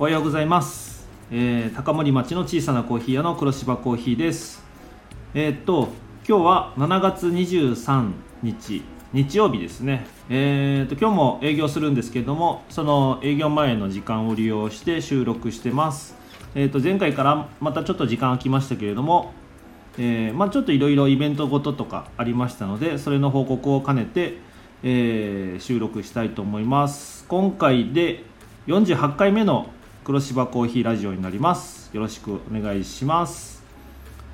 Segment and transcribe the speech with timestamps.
[0.00, 4.64] おはようございます、えー高森町の小さなコーヒー屋の黒芝コーヒーです。
[5.34, 5.88] えーっと
[6.26, 8.10] 今日は7月23
[8.42, 8.82] 日
[9.12, 10.06] 日曜日ですね。
[10.30, 16.16] えーっと今日も営業するんですけどもその営業前の時間を利用して収録してます。
[16.54, 19.34] えっと前回からまたちょっと時間空きましたけれども
[19.98, 24.38] えまあ、ちょっといろいろイベントごととかありましたのでそれの報告を兼ねて、
[24.82, 27.26] え収録したいと思います。
[27.28, 28.24] 今回で
[28.66, 29.66] 48回目の
[30.10, 31.88] 黒芝コーヒーラジオになります。
[31.94, 33.62] よろしくお願いします。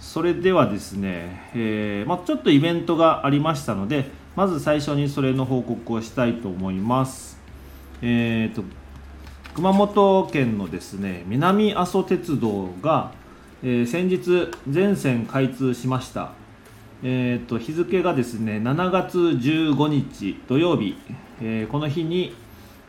[0.00, 7.38] それではですね、えーまあ、ちょっとイベントがありましたのでまず最初にそれの報告をしたいと思います。
[8.00, 8.64] えーと
[9.52, 13.12] 熊本県のですね南阿蘇鉄道が、
[13.62, 16.32] えー先日全線開通しました、
[17.02, 20.96] えー、と日付がですね7月15日土曜日、
[21.42, 22.34] えーこの日に、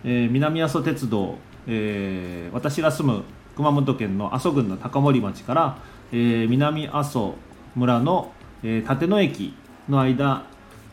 [0.05, 3.23] えー南阿蘇鉄道、えー私が住む
[3.55, 5.77] 熊本県の阿蘇郡の高森町から、
[6.11, 7.35] えー南阿蘇
[7.75, 8.31] 村の、
[8.63, 9.53] えー立野駅
[9.89, 10.43] の間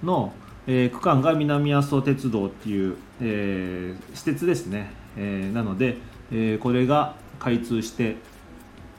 [0.02, 0.32] の、
[0.66, 5.98] えー区間が南阿蘇鉄道っていう、えー私鉄ですね、えーなので、
[6.32, 8.16] えーこれが開通して、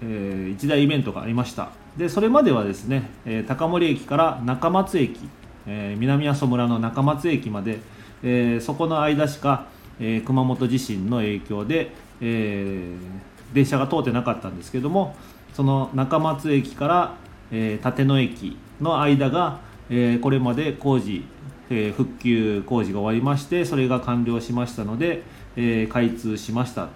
[0.01, 1.69] えー一大イベントがありました。
[1.97, 5.19] でそれまではですね、えー高森駅から中松駅、
[5.67, 7.79] えー南阿蘇村の中松駅まで、
[8.23, 9.65] えーそこの間しか、
[9.99, 15.15] えー熊本地震の影響で、えー電車が通ってなかったんですけども
[15.53, 17.15] その中松駅から、
[17.51, 21.23] えー立野駅の間が、えこれまで工事、
[21.69, 25.23] え復旧工事が終わりましてそれが完了しましたので、
[25.55, 26.89] え開通しました。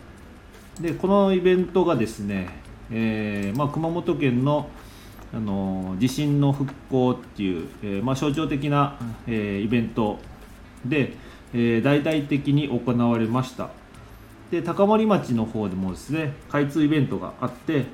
[0.81, 2.49] でこのイベントがですね、
[2.91, 4.69] えまあ、熊本県の
[5.31, 8.97] あの地震の復興っていう、えまあ、象徴的な、
[9.27, 10.19] えイベント
[10.83, 11.13] で、
[11.53, 13.69] えー大々的に行われました。
[14.51, 17.85] で高森町の方でもですね開通イベントがあって、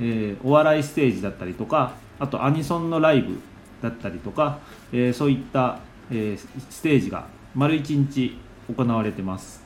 [0.00, 3.40] えーお笑いステージだったりとかあとアニソンのライブ
[3.82, 4.58] だったりとか、
[4.92, 8.38] えーそういった、えーステージが丸1日
[8.74, 9.62] 行われてます。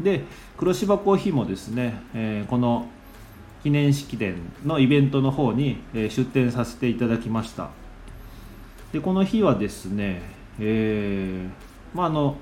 [0.00, 0.24] で
[0.56, 2.88] 黒芝コーヒーもですね、えーこの
[3.62, 7.70] 記念式典のイベントの方に、え出展させていただきました。
[8.92, 10.22] でこの日はですね、
[10.60, 12.36] えーまああの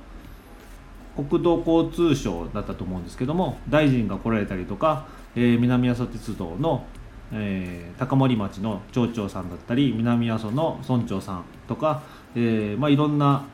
[1.17, 6.85] 国土交通省だったと思うんですけども大臣が来られたりとか、えー南阿蘇鉄道の、
[7.33, 12.03] えー高森町の町長さんだったり南阿蘇の村長さんとか、
[12.35, 13.45] えーまあ、いろんな、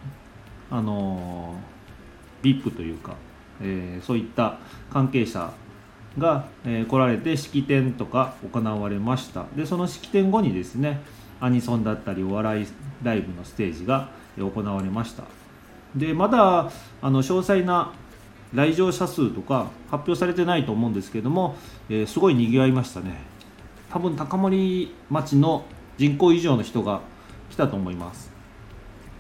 [0.70, 1.54] あの
[2.42, 3.16] VIP というか、
[3.60, 4.58] えそういった
[4.90, 5.52] 関係者
[6.18, 9.44] が、え来られて式典とか行われました。
[9.54, 11.00] でその式典後にですね
[11.40, 12.66] アニソンだったりお笑い
[13.02, 15.39] ライブのステージが行われました。
[15.94, 16.70] でまだ
[17.02, 17.92] あの詳細な
[18.52, 21.56] 来場者数とか発表されてないと思うんですけども、
[21.88, 23.16] えーすごい賑わいましたね。
[23.90, 25.64] 多分高森町の
[25.98, 27.00] 人口以上の人が
[27.50, 28.30] 来たと思います。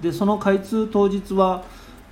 [0.00, 1.64] でその開通当日は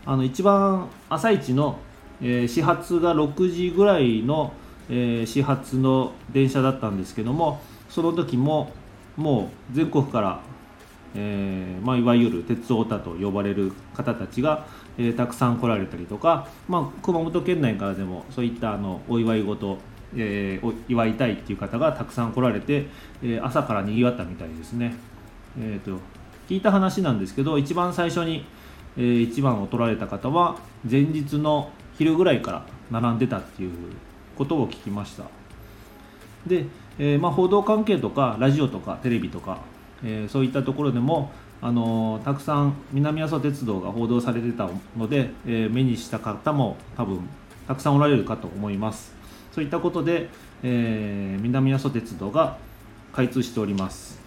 [0.04, 1.78] あの一番朝一の、
[2.20, 4.52] えー始発が6時ぐらいの、
[4.88, 8.72] えー始発の電車だったんですけどもその時も
[9.16, 10.40] もう全国から、
[11.14, 14.66] えーまあ、いわゆる鉄オタと呼ばれる方たちが、
[14.98, 19.78] えーたくさん来られたりとか、まあ、熊本県内からでもそういったあのお祝い事
[20.16, 22.86] えーお祝いたいっていう方がたくさん来られて、
[23.22, 24.94] えー朝からにぎわったみたいですね、
[25.58, 26.00] えー、と
[26.48, 28.44] 聞いた話なんですけど一番最初に、
[28.96, 30.58] えー一番を取られた方は
[30.88, 33.72] 前日の昼ぐらいから並んでたっていう
[34.36, 35.25] ことを聞きました。
[36.46, 36.64] で、
[36.98, 39.58] えーまあ、報道関係とかラジオとかテレビとか、
[40.04, 47.28] えーそういったところでも、あのたくさん南阿蘇鉄道が報道されてたので、えー目にした方も多分
[47.66, 49.14] たくさんおられるかと思います。
[49.53, 50.28] そういったことで、
[50.62, 52.58] えー南阿蘇鉄道が
[53.12, 54.20] 開通しております、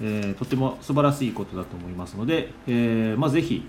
[0.00, 3.68] えーとても素晴らしいことだと思いますので、えまあ、ぜひ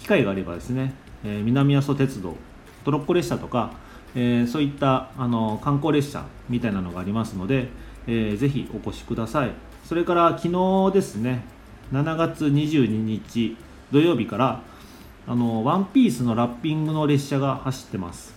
[0.00, 0.94] 機会があればですね、
[1.24, 2.36] え南阿蘇鉄道
[2.84, 3.72] トロッコ列車とか、
[4.14, 7.68] えそういったあの観光列車みたいなのがありますので、
[8.06, 9.52] えーぜひお越しください。
[9.92, 11.44] それから昨日ですね
[11.92, 13.58] 7月22日
[13.92, 14.62] 土曜日から
[15.26, 18.34] あのワンピースのラッピングの列車が走ってます。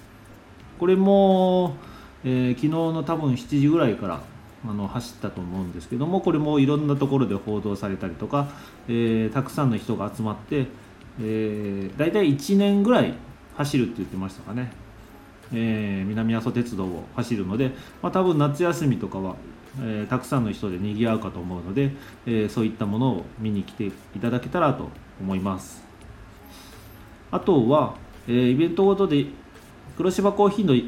[0.78, 1.78] これも、
[2.26, 4.22] えー昨日の多分7時ぐらいから
[4.68, 8.50] あの走ったと思うんですけどもこれもいろんなところで報道されたりとか、
[8.90, 10.68] えーたくさんの人が集まって、
[11.22, 13.14] えー、大体1年ぐらい
[13.56, 14.74] 走るって言ってましたかね、
[15.54, 17.72] えー南阿蘇鉄道を走るので、
[18.02, 19.38] まあ、多分夏休みとかは、
[19.82, 21.92] えーたくさんの人で賑わうかと思うので、
[22.26, 23.92] えーそういったものを見に来てい
[24.22, 24.90] ただけたらと
[25.20, 25.84] 思います。
[27.32, 27.96] あとは、
[28.28, 29.26] えーイベントごとで
[29.98, 30.80] 黒芝コーヒーのえ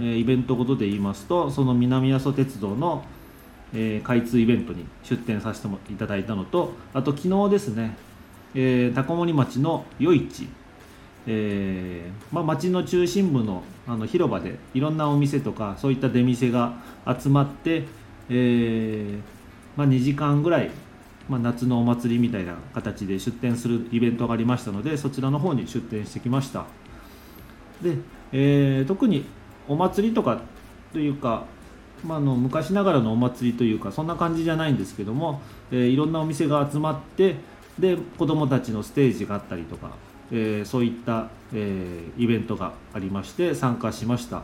[0.00, 3.04] ーイベントごとで言いますとその南阿蘇鉄道の、
[3.74, 7.96] えー開通イベントに出展させてもいただいたのとあと昨日ですね、
[8.54, 10.48] えー高森町の夜市
[11.26, 16.72] えーまあ、町の中心部のあの広場でいろんなお店とかそういった出店が
[17.06, 17.84] 集まって、
[18.30, 19.20] えー
[19.76, 20.70] まあ、2時間ぐらい、
[21.28, 26.64] まあ、夏のお祭りみたいな形で出店するイベントがありましたのでそちらの方に出店してきました。
[27.82, 27.96] で、
[28.32, 29.24] えー特に
[29.68, 30.40] お祭りとか
[30.92, 31.44] というか、
[32.04, 35.40] まあ、の昔ながらのお祭りというかそんな感じじゃないんですけども、
[35.70, 37.36] えーいろんなお店が集まって
[37.78, 39.90] で子どもたちのステージがあったりとか
[40.30, 44.42] えーそういった、えイベントがありまして参加しました。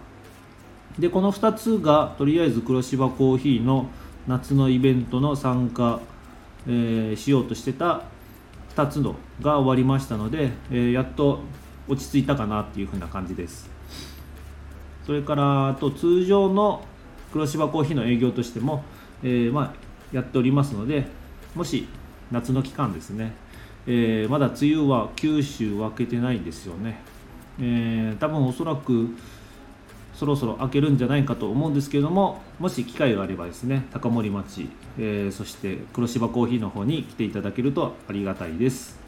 [0.99, 3.89] でこの2つがとりあえず黒芝コーヒーの
[4.27, 6.01] 夏のイベントの参加、
[6.67, 8.03] えーしようとしてた
[8.75, 11.41] 2つのが終わりましたので、えーやっと
[11.89, 13.71] 落ち着いたかなっていう風な感じです。
[15.07, 16.85] それからあと通常の
[17.33, 18.83] 黒芝コーヒーの営業としても、
[19.23, 19.75] えーまあ、
[20.13, 21.07] やっておりますので
[21.55, 21.87] もし
[22.33, 23.33] 夏の期間ですね、
[23.87, 26.99] えまだ梅雨は九州分けてないんですよね、
[27.61, 29.17] え多分おそらく
[30.17, 34.69] そろそろ開けるんじゃないかと思うんですけれどももし機会があればですね高森町、
[34.99, 38.99] えーそして黒芝コーヒーの方に来ていただけるとありがたいです。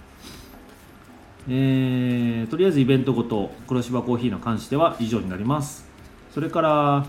[1.48, 5.88] えーとりあえずイベントごと黒芝コーヒーの関しては以上になります。
[6.34, 7.06] それから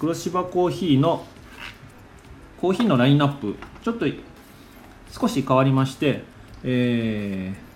[0.00, 1.24] 黒芝コーヒーの
[2.60, 4.06] コーヒーのラインナップちょっと
[5.12, 6.24] 少し変わりまして、
[6.64, 7.66] えー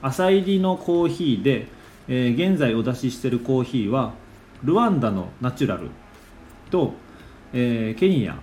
[0.00, 1.66] 朝入りのコーヒーで、
[2.08, 4.14] えー現在お出ししてるコーヒーは
[4.64, 5.88] ルワンダのナチュラル
[6.70, 6.92] と、
[7.52, 8.38] えーケニア、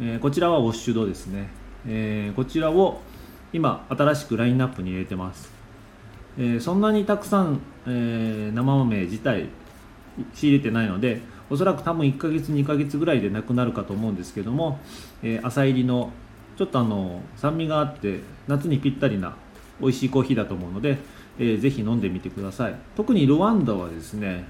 [0.00, 1.48] えーこちらはウォッシュドですね、
[1.86, 3.00] えーこちらを
[3.52, 5.50] 今新しくラインナップに入れてます。
[6.38, 9.48] えーそんなにたくさん、えー生豆自体
[10.34, 14.78] 仕入れてないのでおそらく多分1ヶ月2ヶ月ぐらいでなくなるかと思うんですけども、
[15.22, 16.12] えー朝入りの
[16.58, 19.34] ちょっとあの酸味があって夏にぴったりな
[19.80, 20.98] 美味しいコーヒーだと思うので、
[21.38, 22.74] えーぜひ飲んでみてください。
[22.94, 24.44] 特にルワンダはですね、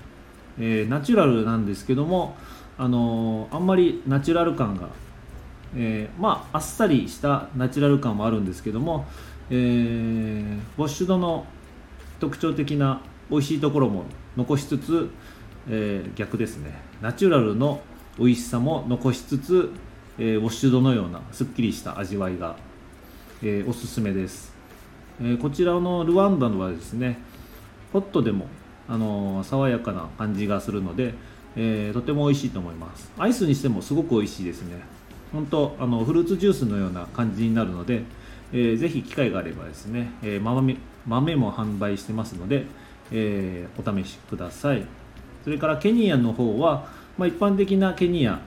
[0.60, 2.36] えーナチュラルなんですけども
[2.78, 4.88] あのーあんまりナチュラル感が
[5.74, 9.06] えーまああっさりしたナチュラル感もあるんですけども、
[9.50, 11.46] えーウォッシュドの
[12.20, 14.04] 特徴的な美味しいところも
[14.36, 15.10] 残しつつ、
[15.68, 16.72] えー逆ですね。
[17.00, 17.80] ナチュラルの
[18.18, 19.70] 美味しさも残しつつ、
[20.18, 22.56] えーウォッシュドのようなすっきりした味わいが、
[23.42, 24.52] えーおすすめです、
[25.22, 27.18] えこちらのルワンダのはですね
[27.92, 28.46] ホットでも、
[28.90, 31.14] あの爽やかな感じがするので、
[31.56, 33.10] えーとても美味しいと思います。
[33.16, 34.82] アイスにしてもすごく美味しいですね。
[35.32, 38.02] 本当あのフルーツジュースのような感じになるので、
[38.52, 40.76] えーぜひ機会があればですね、えー豆
[41.06, 42.66] 豆も販売してますので、
[43.12, 44.84] えーお試しください。
[45.44, 48.40] それからケニアの方は、まあ、一般的なケニア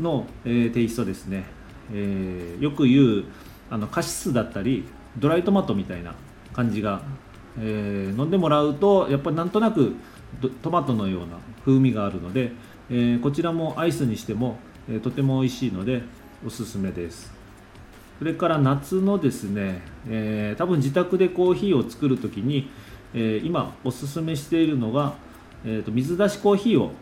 [0.00, 1.44] の、えーテイストですね、
[1.92, 3.24] えーよく言う
[3.70, 4.84] あのカシスだったり
[5.16, 6.14] ドライトマトみたいな
[6.52, 7.02] 感じが、
[7.60, 9.94] えー飲んでもらうとやっぱりなんとなく
[10.62, 12.52] トマトのような風味があるので、
[12.90, 14.58] えーこちらもアイスにしても、
[14.88, 16.02] えーとても美味しいので
[16.46, 17.32] おすすめです。
[18.18, 22.70] それから夏のですね、えー多分自宅でコーヒーを作るときに、
[23.14, 25.14] え今おすすめしているのが、
[25.64, 26.92] えーと水出しコーヒーを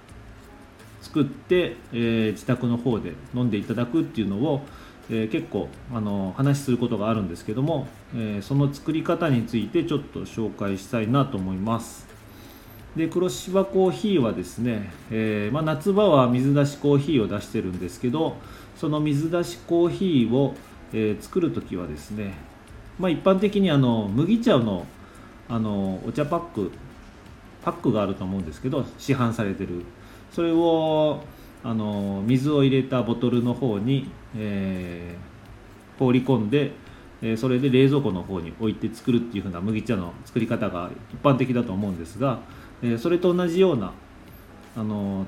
[1.01, 4.63] 作って、え自宅の方で飲んでいただくっていうのを、
[5.11, 12.07] え結構あの話することがあるんですけども、えその作り方についてちょっと紹介したいなと思います。
[12.97, 18.37] で黒芝コーヒーはですね、えまあ、夏場は水出しコーヒーを出してるんですけど
[18.75, 20.55] その水出しコーヒーを、
[20.95, 22.35] え作るときはですね、
[22.99, 24.87] まあ、一般的にあの麦茶の
[25.49, 26.73] あのお茶パック
[27.63, 29.85] パックがあると思うんですけど市販されてる。
[30.33, 31.23] それを
[31.67, 35.37] あの水を入れたボトルの方に、えー
[35.99, 36.73] 放り込んで、
[37.23, 42.39] えーそれで冷蔵庫の方に置いて作るっていう風な麦茶の作り方が一般的だと思うんですが、
[42.83, 43.95] えーそれと同じような
[44.77, 45.27] あの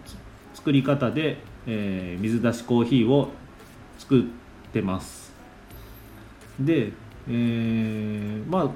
[0.55, 3.31] 作り方で、え水出しコーヒーを
[3.99, 4.25] 作っ
[4.73, 5.33] てます。
[6.61, 6.93] で、
[7.29, 8.71] えまあ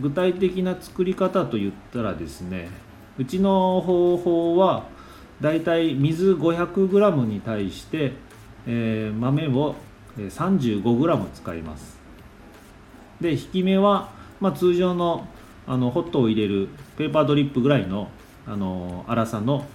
[0.00, 2.70] 具体的な作り方といったらですね
[3.18, 4.97] うちの方法は
[5.40, 8.12] だいたい水 500g に対して、
[8.66, 9.76] えー豆を
[10.16, 11.98] 35g 使います。
[13.20, 15.28] で引き目は、まあ、通常の
[15.66, 18.08] あのホットを入れるペーパードリップぐらいの
[18.46, 19.66] あの粗さの、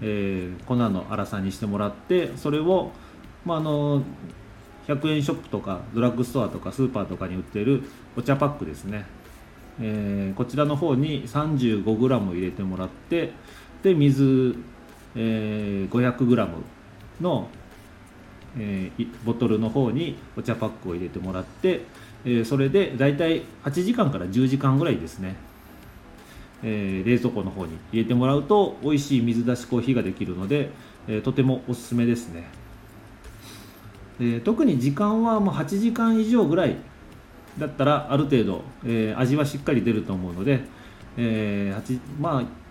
[0.00, 2.90] えー粉の粗さにしてもらってそれを、
[3.44, 4.02] まあ、あの
[4.88, 7.82] 100円ショップとかドラッグストアとかスーパーとかに売ってる
[8.16, 9.06] お茶パックですね、
[9.80, 13.32] えーこちらの方に 35g 入れてもらって
[13.82, 14.56] で水
[15.16, 16.48] えー、500g
[17.20, 17.48] の、
[18.58, 21.82] えー、ボトルの方にお茶パックを入れてもらって、
[22.24, 25.36] えー、それでだいたい8時間から10時間ぐらいですね、
[26.62, 30.70] え、冷蔵庫の方に入れてもらうと美味しい水出しコーヒーができるので、
[31.06, 32.46] え、とてもおすすめですね。
[34.18, 36.76] で特に時間はもう8時間以上ぐらい
[37.58, 40.60] だったらある程度、え、味はしっかり出ると思うので、
[41.16, 42.63] えー、まあ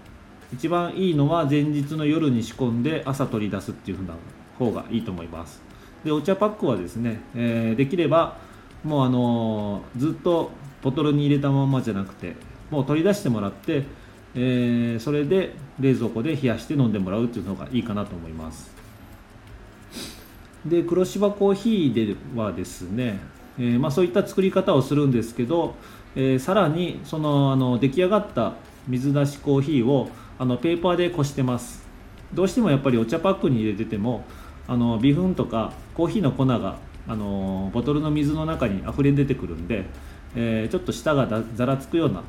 [0.53, 4.15] 一番いいのは前日の夜に仕込んで朝取り出すっていう風な
[4.59, 5.61] 方がいいと思います。
[6.05, 8.37] でお茶パックはですね、えー、できれば
[8.83, 10.51] もうあのー、ずっと
[10.83, 12.35] ボトルに入れたままじゃなくて
[12.69, 13.83] もう取り出してもらって、
[14.35, 18.71] えー、それで冷蔵庫で冷やして飲んでもらうっていうのがいいかなと思います。
[20.65, 23.19] で黒芝コーヒーではですね、
[23.57, 25.75] えー、まあ、そういった作り方をするんですけど、
[26.15, 28.53] えー、さらにそのあの出来上がった
[28.87, 31.83] 水出しコーヒーをあのペーパーでこしてます。
[32.33, 34.25] どうしてもやっぱりお茶パックに入れてても
[34.67, 39.85] あの微粉とかコーヒーの粉があのボトルの水の中に溢れ出てくるんで、
[40.35, 42.23] えー、ちょっと舌がざらつくような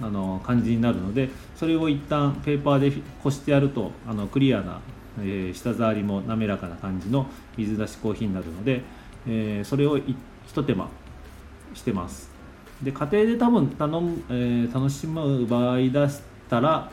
[0.00, 4.80] あの感じになるのでそれを一旦ペーパーでこしてやるとあのクリアな、
[5.20, 8.82] えー、舌触りも滑らかな感じの水出しコーヒーになるので、
[9.26, 10.14] えー、それをひ
[10.54, 10.88] と手間
[11.74, 12.30] してます。
[12.82, 16.10] で家庭で多分頼む、えー、楽しむ場合だっ
[16.48, 16.90] たら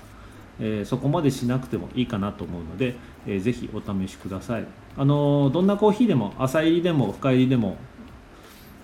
[0.64, 4.66] えー、そこまでしなくてもいいかなと思うので、えー、ぜひお試しください。
[4.96, 7.78] あのどんなコーヒーでも浅入りでも深入りでも、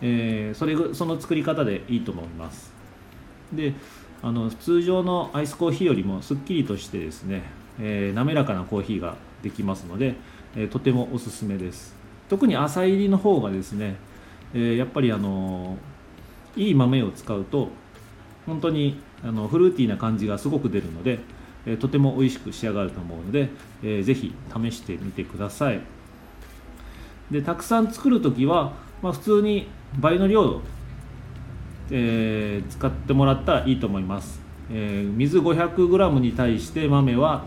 [0.01, 2.73] えー、それその作り方でいいと思います。
[3.53, 3.73] で
[4.23, 7.43] あの通常のアイスコーヒーよりもすっきりとしてですね、
[7.79, 10.15] えー、滑らかなコーヒーができますので、
[10.55, 11.95] えー、とてもおすすめです。
[12.27, 13.95] 特に浅入りの方がですね、
[14.53, 15.77] えー、やっぱりあの
[16.55, 17.69] いい豆を使うと
[18.47, 21.19] 本当にあのフルーティーな感じがすごく出るので、
[21.67, 23.49] えとても美味しく仕上がると思うので、
[23.83, 25.81] えー、ぜひ試してみてください。
[27.29, 29.67] でたくさん作る時は、まあ、普通に
[29.99, 30.61] 倍の量、
[31.91, 34.39] えー、使ってもらったらいいと思います、
[34.71, 37.45] えー、水 500g に対して豆は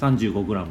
[0.00, 0.66] 35g、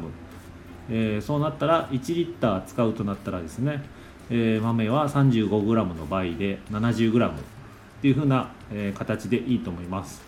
[0.90, 3.84] えー、そうなったら1リッター使うとなったらですね、
[4.30, 7.32] えー、豆は 35g の倍で 70g っ
[8.02, 10.25] ていう風な、え、形でいいと思います。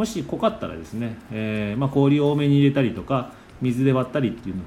[0.00, 4.64] もし濃かったらですね、えー、まあ、氷を多めに入れたりとか水で割ったりっていうのを、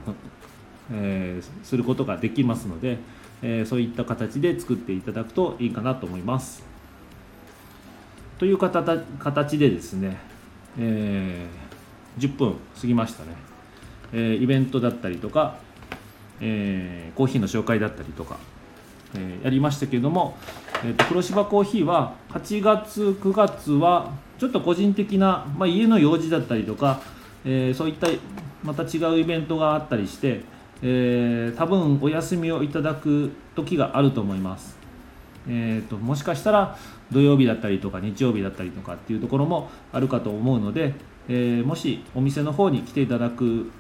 [0.92, 3.00] えー、することができますので、
[3.42, 6.64] えそういった形で作っていただくといいかなと思います。
[8.38, 10.18] という形でですね、
[10.78, 11.48] え
[12.20, 13.30] 10分過ぎましたね、
[14.14, 15.58] えイベントだったりとか、
[16.42, 18.38] えコーヒーの紹介だったりとか、
[19.18, 20.38] えやりましたけれども、
[20.86, 27.02] えーと、黒芝コーヒーは8月9月はちょっと個人的な、まあ、家の用事だったりとか、
[27.46, 28.08] えー、そういった
[28.64, 30.42] また違うイベントがあったりして、
[30.82, 34.78] えー、多分お休みをいただく時があると思います、
[35.48, 36.78] えーと、もしかしたら
[37.12, 40.96] 土曜日だったりとか日曜日だったりとかっていうところもあるかと思うので、
[41.30, 43.72] えー、もしお店の方に来ていただく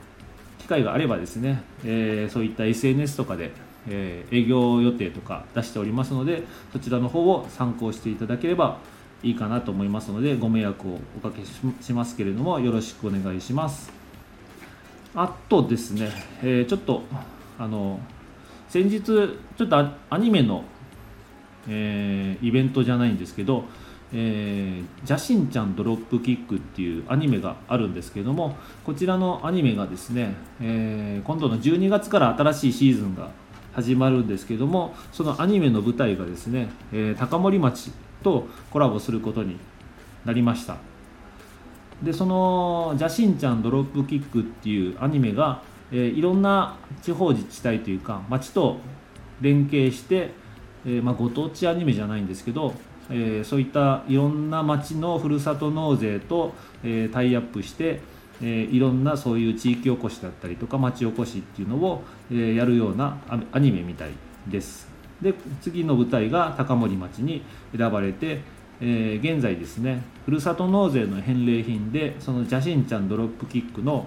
[0.60, 3.52] 機会があればですね、えそういった SNS とかで
[3.90, 8.80] えー、営業予定とか出しておりますのでそちらの方を参考していただければ
[9.24, 11.44] いいかなと思いますのでご迷惑をおかけ
[11.82, 13.92] しますけれどもよろしくお願いします。
[15.16, 16.10] あとですね、
[16.42, 17.04] えー、ちょっと
[17.60, 18.00] あの
[18.68, 19.28] 先日ちょ
[19.64, 19.78] っと
[20.10, 20.64] アニメの、
[21.70, 23.66] えー、イベントじゃないんですけど
[24.16, 33.32] えー、ジャシンちゃんドロップキックっていうアニメがあるんですけどもこちらのアニメがですね、えー、今度の12月から新しいシーズンが
[33.74, 37.92] 始まるんですけどもそのアニメの舞台がですね、えー、高森町
[38.24, 39.58] とコラボすることに
[40.26, 40.78] なりました。
[42.02, 45.62] でその「ジャシンちゃんドロップキック」っていうアニメが、
[45.92, 48.78] えー、いろんな地方自治体というか町と
[49.42, 50.32] 連携して、
[50.86, 52.74] えー、まあ、ご当地アニメじゃないんですけど、
[53.10, 56.54] えー、そういったいろんな町のふるさと納税と、
[56.84, 58.02] えタイアップして
[58.42, 63.18] えいろんなそういう地域おこしだったりとか町おこしっていうのを、えやるような
[63.52, 64.12] アニメみたい
[64.48, 64.94] です。
[65.24, 67.42] で次の舞台が高森町に
[67.76, 68.42] 選ばれて、
[68.82, 74.06] えー、現在ですねふるさと納税の返礼品でその邪神ちゃんドロップキックの、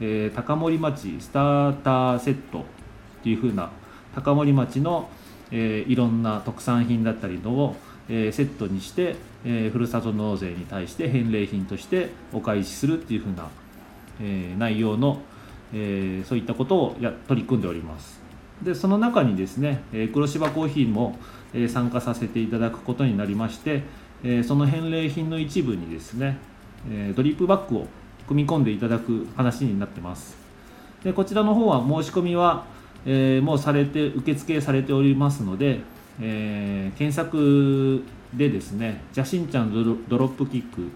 [0.00, 2.64] えー、高森町スターターセットっ
[3.24, 3.70] ていう風な
[4.14, 5.10] 高森町の、
[5.50, 7.76] えー、いろんな特産品だったりのを、
[8.08, 13.48] えセットにして、えふるさと納税に対して返礼品としてお返しするっていう風な
[14.20, 15.20] えー、内容の、
[15.72, 18.20] えー、そういったことをや取り組んでおります。
[18.62, 21.18] でその中にですね、え黒芝コーヒーも、
[21.52, 23.82] え参加させていただくことになりまして、
[24.22, 26.38] えその返礼品の一部にですね、
[26.88, 27.86] えドリップバッグを
[28.28, 30.36] 組み込んでいただく話になってます。
[31.02, 32.64] でこちらの方は申し込みは、
[33.04, 35.80] え、もうされて受付されておりますので、
[36.20, 39.72] え、検索でですね「邪神ちゃん
[40.08, 40.88] ドロップキック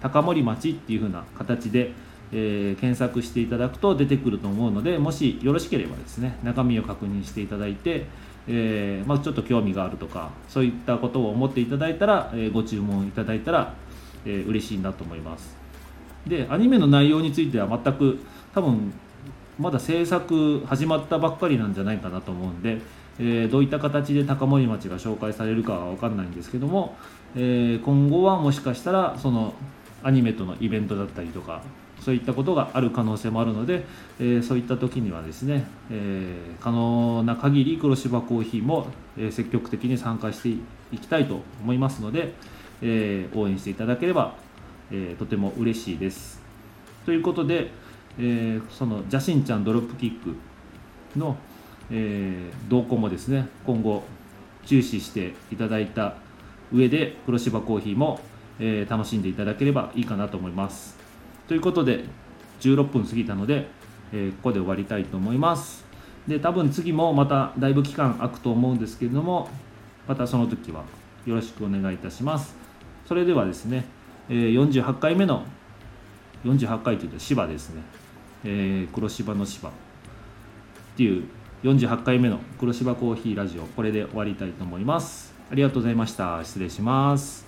[0.00, 1.92] 高森町」っていう風な形で、
[2.32, 8.06] えー、検索していただくと出てくると思うのでもしよろしければですね中身を確認していただいて、
[8.46, 13.74] えー、まあ、ちょっと興味があるとかそういったことを思っていただいたら、えご注文いただいたら、
[14.26, 15.56] え嬉しいなと思います。
[16.26, 18.20] でアニメの内容については全く
[18.54, 18.92] 多分
[19.58, 22.78] まだ制作始まったばっかりなんじゃないかなと思うんで、
[23.18, 26.96] えー、どういった形で高森町が紹介されるかは分かんないんですけども、
[27.36, 29.54] えー、今後はもしかしたらその
[30.02, 31.62] アニメとのイベントだったりとか
[32.00, 33.84] そういったことがある可能性もあるので、
[34.18, 40.48] えー、そういった時にはですね、え可能な限り黒芝コーヒーも、え積極的に参加して
[40.90, 42.34] いきたいと思いますので、
[42.82, 44.34] え応援していただければ、
[44.90, 46.42] えとても嬉しいです。
[47.04, 47.70] ということで、
[48.18, 50.36] えー、その邪神ちゃんドロップキック
[51.18, 51.36] の、
[51.90, 54.02] えー、動向もですね今後
[54.64, 56.14] 注視していただいた
[56.72, 58.20] 上で黒芝コーヒーも、
[58.58, 60.96] えー、楽しんでいただければいいかなと思います。
[61.48, 62.04] ということで
[62.60, 63.66] 16分過ぎたので、
[64.12, 65.84] えここで終わりたいと思います。
[66.28, 69.50] で多分次もまただいぶ期間空くと思うんですけれども
[70.06, 70.84] またその時は
[71.26, 72.54] よろしくお願いいたします。
[73.06, 73.84] それではですね、
[74.28, 75.44] え48回目の
[76.44, 77.82] 48回というと芝ですね。
[78.44, 79.72] え、黒芝の芝っ
[80.96, 81.24] ていう
[81.62, 85.32] 48回目の黒芝コーヒーラジオこれで終わりたいと思います。
[85.50, 86.42] ありがとうございました。
[86.44, 87.46] 失礼します。